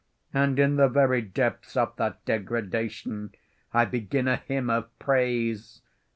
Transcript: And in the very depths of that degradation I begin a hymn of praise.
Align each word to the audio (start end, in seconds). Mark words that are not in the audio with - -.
And 0.33 0.57
in 0.57 0.77
the 0.77 0.87
very 0.87 1.21
depths 1.21 1.77
of 1.77 1.95
that 1.97 2.25
degradation 2.25 3.35
I 3.71 3.85
begin 3.85 4.27
a 4.27 4.37
hymn 4.37 4.71
of 4.71 4.89
praise. 4.97 5.83